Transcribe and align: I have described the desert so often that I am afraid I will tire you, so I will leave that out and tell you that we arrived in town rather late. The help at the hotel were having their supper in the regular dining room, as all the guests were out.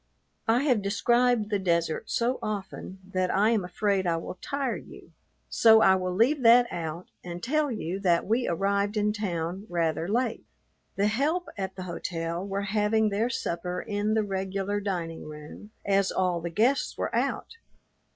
I 0.47 0.63
have 0.63 0.81
described 0.81 1.51
the 1.51 1.59
desert 1.59 2.09
so 2.09 2.39
often 2.41 2.97
that 3.13 3.29
I 3.29 3.51
am 3.51 3.63
afraid 3.63 4.07
I 4.07 4.17
will 4.17 4.39
tire 4.41 4.75
you, 4.75 5.11
so 5.47 5.81
I 5.81 5.93
will 5.93 6.15
leave 6.15 6.41
that 6.41 6.65
out 6.71 7.09
and 7.23 7.43
tell 7.43 7.69
you 7.71 7.99
that 7.99 8.25
we 8.25 8.47
arrived 8.47 8.97
in 8.97 9.13
town 9.13 9.67
rather 9.69 10.07
late. 10.07 10.43
The 10.95 11.05
help 11.05 11.49
at 11.55 11.75
the 11.75 11.83
hotel 11.83 12.43
were 12.43 12.63
having 12.63 13.09
their 13.09 13.29
supper 13.29 13.79
in 13.79 14.15
the 14.15 14.23
regular 14.23 14.79
dining 14.79 15.25
room, 15.25 15.69
as 15.85 16.11
all 16.11 16.41
the 16.41 16.49
guests 16.49 16.97
were 16.97 17.15
out. 17.15 17.57